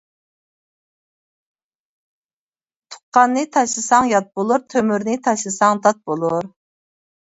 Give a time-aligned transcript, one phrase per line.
[2.95, 6.55] تۇغقاننى تاشلىساڭ يات بولۇر، تۆمۈرنى تاشلىساڭ دات بولۇر.